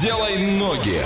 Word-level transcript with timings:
Делай 0.00 0.36
ноги. 0.36 1.02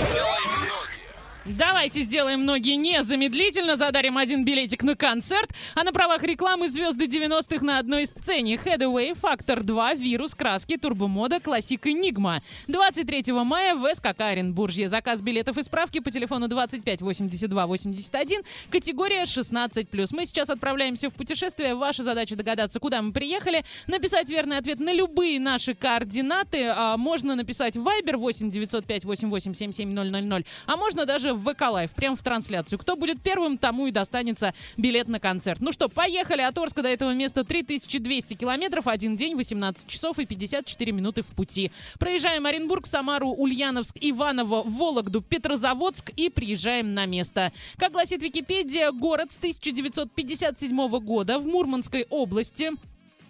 Давайте 1.47 2.03
сделаем 2.03 2.43
ноги 2.43 2.77
незамедлительно, 2.77 3.77
задарим 3.77 4.19
один 4.19 4.45
билетик 4.45 4.83
на 4.83 4.95
концерт, 4.95 5.49
а 5.75 5.85
на 5.85 5.93
правах 5.93 6.23
рекламы 6.23 6.69
звезды 6.69 7.07
90-х 7.07 7.65
на 7.65 7.79
одной 7.79 8.05
сцене. 8.05 8.57
Haddaway, 8.57 9.19
Фактор 9.19 9.63
2, 9.63 9.95
Вирус, 9.95 10.35
Краски, 10.35 10.77
Турбомода, 10.77 11.41
Classic 11.41 11.87
Enigma. 11.87 12.43
23 12.69 13.33
мая 13.33 13.75
в 13.75 13.89
СКК 13.95 14.21
Оренбуржье. 14.21 14.91
Заказ 14.91 15.23
билетов 15.23 15.57
и 15.57 15.63
справки 15.63 16.01
по 16.01 16.11
телефону 16.11 16.47
25 16.47 17.01
82 17.01 17.67
81, 17.67 18.43
категория 18.71 19.23
16+. 19.23 20.09
Мы 20.13 20.27
сейчас 20.27 20.51
отправляемся 20.51 21.09
в 21.09 21.15
путешествие. 21.15 21.75
Ваша 21.75 22.03
задача 22.03 22.37
догадаться, 22.37 22.81
куда 22.81 23.01
мы 23.01 23.13
приехали, 23.13 23.65
написать 23.87 24.29
верный 24.29 24.59
ответ 24.59 24.79
на 24.79 24.93
любые 24.93 25.41
наши 25.41 25.75
координаты. 25.75 26.67
А, 26.67 26.99
можно 26.99 27.35
написать 27.35 27.79
в 27.79 27.81
Viber 27.81 28.19
8 28.19 28.51
905 28.51 29.05
88 29.07 29.55
77 29.55 29.89
000, 29.95 30.45
а 30.67 30.77
можно 30.77 31.07
даже 31.07 31.30
в 31.35 31.53
VK 31.53 31.71
Live, 31.71 31.91
прямо 31.93 32.17
в 32.17 32.23
трансляцию. 32.23 32.79
Кто 32.79 32.97
будет 32.97 33.23
первым, 33.23 33.59
тому 33.59 33.87
и 33.87 33.91
достанется 33.91 34.55
билет 34.77 35.09
на 35.09 35.21
концерт. 35.21 35.61
Ну 35.61 35.73
что, 35.73 35.89
поехали. 35.89 36.43
От 36.43 36.57
Орска 36.59 36.83
до 36.83 36.89
этого 36.89 37.13
места 37.13 37.45
3200 37.45 38.35
километров, 38.35 38.87
один 38.87 39.17
день, 39.17 39.37
18 39.37 39.87
часов 39.87 40.19
и 40.19 40.27
54 40.27 40.93
минуты 40.93 41.23
в 41.23 41.29
пути. 41.29 41.71
Проезжаем 41.99 42.47
Оренбург, 42.47 42.87
Самару, 42.87 43.31
Ульяновск, 43.31 43.97
Иваново, 44.01 44.63
Вологду, 44.63 45.21
Петрозаводск 45.21 46.11
и 46.17 46.29
приезжаем 46.29 46.95
на 46.95 47.07
место. 47.07 47.53
Как 47.77 47.93
гласит 47.93 48.23
Википедия, 48.23 48.91
город 48.93 49.33
с 49.33 49.39
1957 49.39 50.99
года 51.01 51.39
в 51.39 51.47
Мурманской 51.47 52.07
области 52.11 52.71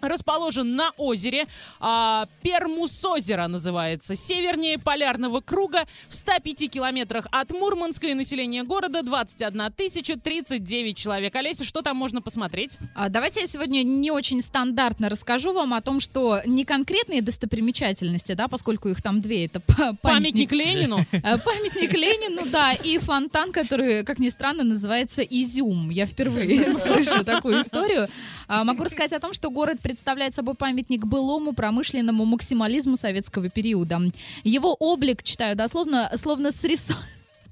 расположен 0.01 0.75
на 0.75 0.91
озере. 0.97 1.45
А, 1.79 2.27
Пермусозеро 2.43 3.47
называется. 3.47 4.15
Севернее 4.15 4.77
полярного 4.77 5.41
круга 5.41 5.85
в 6.09 6.15
105 6.15 6.69
километрах 6.69 7.27
от 7.31 7.51
Мурманска 7.51 8.07
и 8.07 8.13
население 8.13 8.63
города 8.63 9.01
21 9.03 9.71
тысяча 9.73 10.17
39 10.17 10.97
человек. 10.97 11.35
Олеся, 11.35 11.63
что 11.63 11.81
там 11.81 11.97
можно 11.97 12.21
посмотреть? 12.21 12.77
А, 12.95 13.09
давайте 13.09 13.41
я 13.41 13.47
сегодня 13.47 13.83
не 13.83 14.11
очень 14.11 14.41
стандартно 14.41 15.09
расскажу 15.09 15.53
вам 15.53 15.73
о 15.73 15.81
том, 15.81 15.99
что 15.99 16.41
не 16.45 16.65
конкретные 16.65 17.21
достопримечательности, 17.21 18.33
да, 18.33 18.47
поскольку 18.47 18.89
их 18.89 19.01
там 19.01 19.21
две, 19.21 19.45
это 19.45 19.59
памятник, 19.59 19.99
Памятник 20.01 20.51
Ленину. 20.51 20.97
Э, 21.11 21.37
Памятник 21.37 21.93
Ленину, 21.93 22.45
да, 22.49 22.73
и 22.73 22.97
фонтан, 22.97 23.51
который, 23.51 24.03
как 24.03 24.19
ни 24.19 24.29
странно, 24.29 24.63
называется 24.63 25.21
Изюм. 25.21 25.89
Я 25.89 26.05
впервые 26.05 26.73
слышу 26.77 27.23
такую 27.23 27.61
историю. 27.61 28.07
А, 28.47 28.63
Могу 28.63 28.83
рассказать 28.83 29.13
о 29.13 29.19
том, 29.19 29.33
что 29.33 29.49
город 29.49 29.79
представляет 29.91 30.33
собой 30.33 30.55
памятник 30.55 31.05
былому 31.05 31.53
промышленному 31.53 32.25
максимализму 32.25 32.95
советского 32.95 33.49
периода. 33.49 33.99
Его 34.43 34.75
облик, 34.79 35.23
читаю 35.23 35.55
дословно, 35.55 36.11
словно 36.15 36.51
срисован 36.51 37.01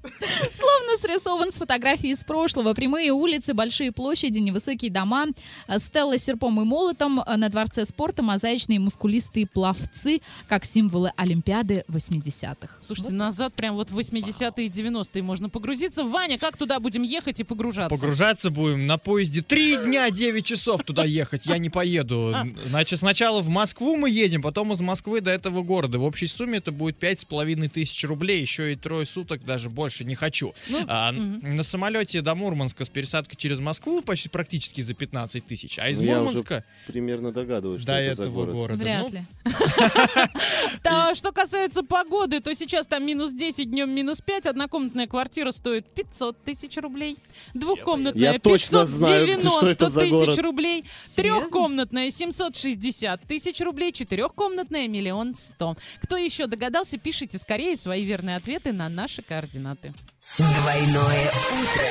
Словно 0.02 0.96
срисован 0.98 1.52
с 1.52 1.56
фотографии 1.56 2.10
из 2.10 2.24
прошлого. 2.24 2.72
Прямые 2.74 3.12
улицы, 3.12 3.52
большие 3.52 3.92
площади, 3.92 4.38
невысокие 4.38 4.90
дома, 4.90 5.26
э, 5.68 5.78
стелла 5.78 6.18
серпом 6.18 6.60
и 6.60 6.64
молотом, 6.64 7.20
э, 7.20 7.36
на 7.36 7.48
дворце 7.48 7.84
спорта 7.84 8.22
мозаичные 8.22 8.80
мускулистые 8.80 9.46
пловцы, 9.46 10.20
как 10.48 10.64
символы 10.64 11.12
Олимпиады 11.16 11.84
80-х. 11.88 12.76
Слушайте, 12.80 13.12
назад 13.12 13.54
прям 13.54 13.74
вот 13.74 13.90
в 13.90 13.98
80-е 13.98 14.66
и 14.66 14.68
90-е 14.68 15.22
можно 15.22 15.50
погрузиться. 15.50 16.04
Ваня, 16.04 16.38
как 16.38 16.56
туда 16.56 16.80
будем 16.80 17.02
ехать 17.02 17.40
и 17.40 17.44
погружаться? 17.44 17.90
Погружаться 17.94 18.50
будем 18.50 18.86
на 18.86 18.96
поезде. 18.96 19.42
Три 19.42 19.76
дня, 19.76 20.10
9 20.10 20.44
часов 20.44 20.82
туда 20.82 21.04
ехать. 21.04 21.46
Я 21.46 21.58
не 21.58 21.68
поеду. 21.68 22.34
Значит, 22.66 23.00
сначала 23.00 23.42
в 23.42 23.48
Москву 23.48 23.96
мы 23.96 24.10
едем, 24.10 24.40
потом 24.40 24.72
из 24.72 24.80
Москвы 24.80 25.20
до 25.20 25.30
этого 25.30 25.62
города. 25.62 25.98
В 25.98 26.04
общей 26.04 26.26
сумме 26.26 26.58
это 26.58 26.72
будет 26.72 26.96
пять 26.96 27.20
с 27.20 27.24
половиной 27.24 27.68
тысяч 27.68 28.02
рублей. 28.04 28.40
Еще 28.40 28.72
и 28.72 28.76
трое 28.76 29.04
суток, 29.04 29.44
даже 29.44 29.68
больше 29.68 29.89
не 30.04 30.14
хочу. 30.14 30.54
Ну, 30.68 30.84
А, 30.88 31.12
мгм. 31.12 31.54
На 31.56 31.62
самолете 31.62 32.20
до 32.22 32.34
Мурманска 32.34 32.84
с 32.84 32.88
пересадкой 32.88 33.36
через 33.36 33.58
Москву 33.58 34.02
почти 34.02 34.28
практически 34.28 34.80
за 34.80 34.94
15 34.94 35.46
тысяч. 35.46 35.78
А 35.78 35.88
из 35.88 35.98
Ну, 35.98 36.04
я 36.04 36.12
уже 36.20 36.24
Мурманска 36.24 36.64
примерно 36.86 37.32
догадываюсь, 37.32 37.82
что 37.82 37.92
до 37.92 37.98
это 38.00 38.14
за 38.16 38.22
этого 38.22 38.34
город. 38.34 38.54
города. 38.54 38.82
Вряд 38.82 39.02
Ну, 39.02 39.08
ли. 39.18 39.24
Что 41.14 41.32
касается 41.32 41.82
погоды, 41.82 42.40
то 42.40 42.54
сейчас 42.54 42.86
там 42.86 43.04
минус 43.04 43.32
10, 43.32 43.70
днем 43.70 43.90
минус 43.90 44.20
5. 44.20 44.46
Однокомнатная 44.46 45.06
квартира 45.06 45.50
стоит 45.50 45.86
500 45.94 46.42
тысяч 46.44 46.76
рублей. 46.76 47.16
Двухкомнатная 47.54 48.32
Я 48.32 48.38
точно 48.38 48.86
знаю, 48.86 49.26
590 49.26 49.50
что 49.60 49.70
это 49.70 49.90
за 49.90 50.00
тысяч 50.02 50.38
рублей. 50.42 50.84
Трехкомнатная 51.16 52.10
760 52.10 53.22
тысяч 53.26 53.60
рублей. 53.60 53.92
Четырехкомнатная 53.92 54.88
миллион 54.88 55.34
сто. 55.34 55.76
Кто 56.02 56.16
еще 56.16 56.46
догадался, 56.46 56.98
пишите 56.98 57.38
скорее 57.38 57.76
свои 57.76 58.04
верные 58.04 58.36
ответы 58.36 58.72
на 58.72 58.88
наши 58.88 59.22
координаты. 59.22 59.79
Двойное 59.82 61.32
утро. 61.52 61.84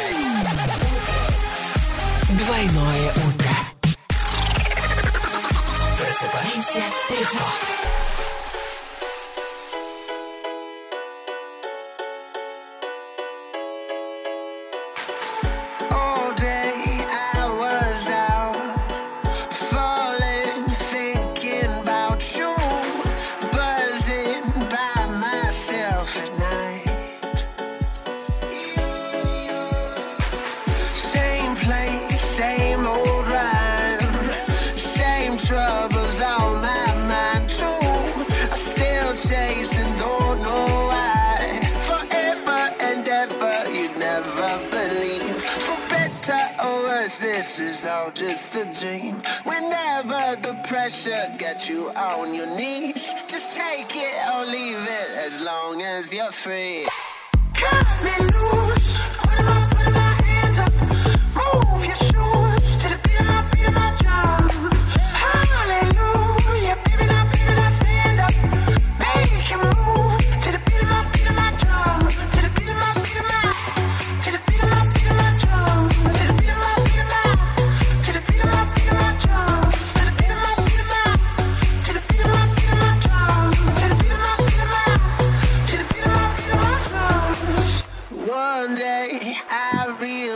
Двойное 2.37 3.11
утро. 3.27 3.49
Просыпаемся 5.97 6.83
легко. 7.09 7.78
This 47.39 47.57
is 47.57 47.85
all 47.85 48.11
just 48.11 48.53
a 48.55 48.65
dream. 48.65 49.21
Whenever 49.45 50.35
the 50.41 50.59
pressure 50.67 51.33
gets 51.37 51.69
you 51.69 51.89
on 51.91 52.33
your 52.33 52.53
knees, 52.53 53.13
just 53.29 53.55
take 53.55 53.95
it 53.95 54.13
or 54.33 54.45
leave 54.45 54.77
it 54.77 55.09
as 55.17 55.41
long 55.41 55.81
as 55.81 56.11
you're 56.11 56.33
free. 56.33 56.85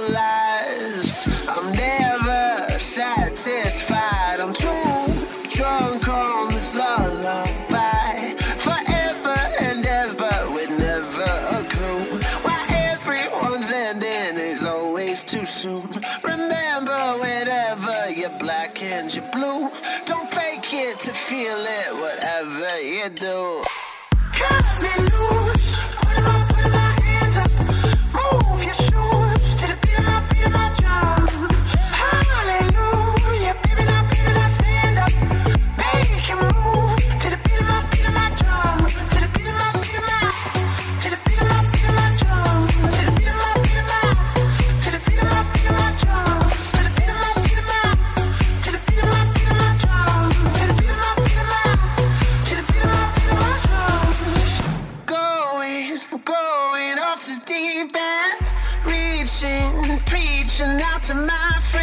I 0.05 0.65
realized 0.67 1.29
I'm 1.47 1.71
never 1.73 2.79
satisfied. 2.79 4.39
I'm 4.39 4.53
too 4.53 5.55
drunk 5.55 6.07
on 6.07 6.49
this 6.49 6.75
lullaby. 6.75 8.35
Forever 8.59 9.37
and 9.61 9.85
ever 9.85 10.51
with 10.51 10.69
never 10.71 11.21
a. 11.21 11.63
Why 12.43 12.65
everyone's 12.91 13.71
ending 13.71 14.37
is 14.37 14.65
always 14.65 15.23
too 15.23 15.45
soon. 15.45 15.89
Remember, 16.23 17.17
whenever 17.19 18.09
you're 18.09 18.37
black 18.39 18.81
and 18.83 19.13
you're 19.13 19.31
blue, 19.31 19.69
don't 20.05 20.29
fake 20.31 20.73
it 20.73 20.99
to 21.01 21.11
feel 21.11 21.57
it, 21.57 21.93
whatever 21.93 22.81
you 22.81 23.09
do. 23.09 23.63
Cut 24.33 25.42
to 61.03 61.13
my 61.13 61.59
friends. 61.59 61.82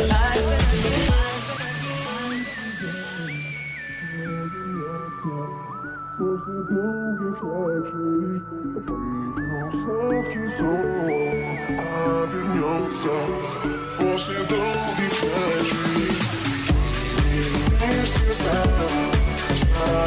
I. 0.00 0.33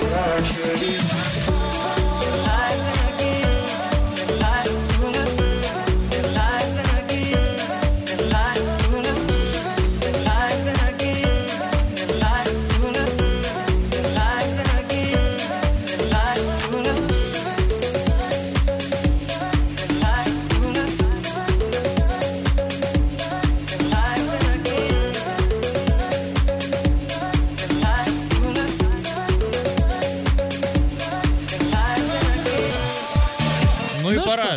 Tragedy. 0.00 1.59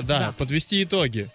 Да, 0.03 0.19
да. 0.19 0.31
подвести 0.33 0.83
итоги. 0.83 1.29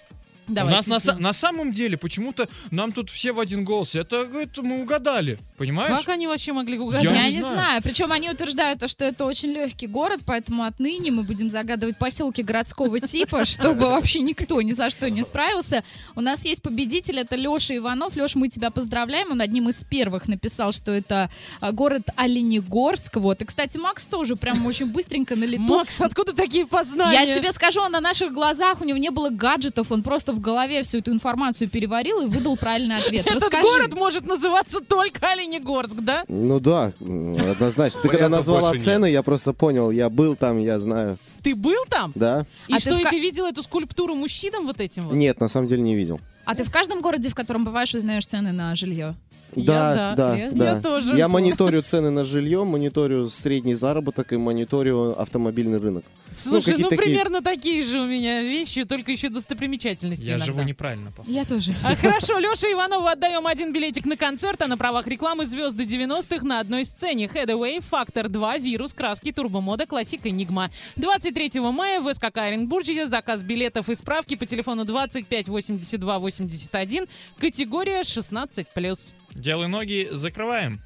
У 0.49 0.53
Давайте 0.53 0.91
нас 0.91 1.05
на, 1.05 1.19
на 1.19 1.33
самом 1.33 1.73
деле 1.73 1.97
почему-то 1.97 2.49
нам 2.71 2.93
тут 2.93 3.11
все 3.11 3.33
в 3.33 3.41
один 3.41 3.65
голос. 3.65 3.95
Это, 3.95 4.17
это 4.35 4.63
мы 4.63 4.83
угадали, 4.83 5.39
понимаешь? 5.57 5.99
Как 5.99 6.09
они 6.09 6.27
вообще 6.27 6.53
могли 6.53 6.79
угадать? 6.79 7.05
Я 7.05 7.15
Я, 7.15 7.29
не 7.29 7.35
не 7.35 7.41
знаю. 7.41 7.55
знаю. 7.55 7.83
Причем 7.83 8.13
они 8.13 8.31
утверждают, 8.31 8.81
то, 8.81 8.89
что 8.89 9.05
это 9.05 9.25
очень 9.25 9.51
легкий 9.51 9.87
город, 9.87 10.21
поэтому 10.27 10.65
отныне 10.65 11.11
мы 11.11 11.23
будем 11.23 11.51
загадывать 11.51 11.99
поселки 11.99 12.43
городского 12.43 12.99
типа, 13.09 13.45
чтобы 13.45 13.87
вообще 13.87 14.21
никто 14.21 14.61
ни 14.63 14.73
за 14.73 14.91
что 14.91 15.11
не 15.11 15.23
справился. 15.23 15.85
У 16.15 16.21
нас 16.21 16.45
есть 16.45 16.63
победитель, 16.63 17.19
это 17.19 17.37
Леша 17.37 17.77
Иванов. 17.77 18.17
Леша, 18.17 18.39
мы 18.39 18.49
тебя 18.49 18.71
поздравляем. 18.71 19.33
Он 19.33 19.41
одним 19.41 19.69
из 19.69 19.85
первых 19.85 20.29
написал, 20.29 20.73
что 20.73 20.93
это 20.93 21.31
а, 21.61 21.73
город 21.73 22.03
Оленегорск. 22.17 23.17
Вот. 23.17 23.43
И, 23.43 23.45
кстати, 23.45 23.77
Макс 23.79 24.07
тоже 24.07 24.37
прям 24.37 24.65
очень 24.67 24.87
быстренько 24.87 25.37
на 25.37 25.45
лету. 25.45 25.63
Макс, 25.63 26.01
откуда 26.01 26.33
такие 26.33 26.67
познания? 26.67 27.25
Я 27.25 27.39
тебе 27.39 27.53
скажу, 27.53 27.81
он 27.81 27.93
на 27.93 28.01
наших 28.01 28.33
глазах, 28.33 28.81
у 28.81 28.85
него 28.85 28.99
не 28.99 29.11
было 29.11 29.31
гаджетов, 29.31 29.93
он 29.93 30.03
просто 30.03 30.33
в 30.39 30.41
голове 30.41 30.83
всю 30.83 30.99
эту 30.99 31.13
информацию 31.13 31.69
переварил 31.69 32.21
и 32.21 32.27
выдал 32.27 32.57
правильный 32.57 32.97
ответ. 32.97 33.27
Этот 33.27 33.43
Расскажи. 33.43 33.65
город 33.65 33.95
может 33.95 34.25
называться 34.27 34.81
только 34.81 35.33
Оленегорск, 35.33 35.97
да? 35.97 36.25
Ну 36.29 36.61
да, 36.61 36.93
однозначно. 37.01 38.03
Ты 38.03 38.09
когда 38.09 38.29
назвала 38.29 38.73
цены, 38.75 39.07
я 39.11 39.23
просто 39.23 39.53
понял, 39.53 39.91
я 39.91 40.09
был 40.09 40.37
там, 40.37 40.59
я 40.59 40.79
знаю. 40.79 41.19
Ты 41.43 41.55
был 41.55 41.85
там? 41.89 42.13
Да? 42.15 42.47
И 42.69 42.73
А 42.73 42.77
ты 42.77 42.83
что, 42.83 42.95
в 42.97 42.99
и 43.01 43.03
ка- 43.03 43.11
ты 43.11 43.21
видел 43.21 43.47
эту 43.47 43.63
скульптуру 43.63 44.15
мужчинам 44.15 44.67
вот 44.67 44.81
этим 44.81 45.05
вот? 45.05 45.15
Нет, 45.15 45.41
на 45.41 45.49
самом 45.49 45.67
деле 45.69 45.83
не 45.83 45.95
видел. 45.95 46.21
А 46.45 46.55
ты 46.55 46.65
в 46.65 46.71
каждом 46.71 47.01
городе, 47.03 47.29
в 47.29 47.35
котором 47.35 47.65
бываешь, 47.65 47.95
узнаешь 47.95 48.27
цены 48.27 48.53
на 48.53 48.75
жилье? 48.75 49.15
Я 49.55 49.65
Да, 49.65 49.95
да. 49.95 50.15
да, 50.17 50.35
Серьезно? 50.35 50.59
да. 50.59 50.71
Я 50.77 50.81
тоже. 50.81 51.17
Я 51.17 51.29
мониторю 51.29 51.83
цены 51.83 52.11
на 52.11 52.25
жилье, 52.25 52.65
мониторю 52.65 53.29
средний 53.29 53.75
заработок 53.75 54.33
и 54.33 54.37
мониторю 54.37 55.19
автомобильный 55.21 55.79
рынок. 55.79 56.05
Слушай, 56.35 56.53
ну, 56.53 56.61
какие-то 56.73 56.91
такие- 56.91 57.03
примерно 57.17 57.41
такие 57.41 57.83
же 57.83 58.01
у 58.01 58.07
меня 58.07 58.43
вещи, 58.43 58.85
только 58.85 59.11
еще 59.11 59.31
достопримечательности 59.31 60.25
Я 60.25 60.33
иногда. 60.33 60.45
живу 60.45 60.63
неправильно, 60.63 61.11
походу. 61.11 61.31
Я 61.35 61.47
тоже. 61.47 61.75
А, 61.83 61.97
хорошо, 61.97 62.39
Леша 62.39 62.71
Иванову 62.71 63.07
отдаем 63.07 63.47
один 63.47 63.73
билетик 63.73 64.05
на 64.05 64.19
концерт, 64.19 64.61
а 64.61 64.69
на 64.69 64.77
правах 64.77 65.07
рекламы 65.07 65.47
звезды 65.47 65.85
90-х 65.85 66.45
на 66.45 66.61
одной 66.61 66.85
сцене. 66.85 67.25
Headway, 67.33 67.83
Фактор 67.89 68.29
2, 68.29 68.59
Вирус, 68.59 68.93
Краски, 68.93 69.33
Турбомода, 69.33 69.87
Классик, 69.87 70.27
Энигма. 70.27 70.71
23 70.97 71.51
мая 71.73 72.01
в 72.01 72.13
СКК 72.13 72.37
Оренбурге 72.39 73.07
заказ 73.09 73.43
билетов 73.43 73.89
и 73.89 73.95
справки 73.95 74.37
по 74.37 74.45
телефону 74.45 74.85
25 74.85 75.49
82 75.49 76.19
81, 76.19 77.07
категория 77.39 78.03
16+. 78.03 79.15
Делай 79.39 79.69
ноги, 79.69 80.09
закрываем. 80.11 80.81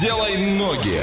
Делай 0.00 0.36
ноги. 0.36 1.02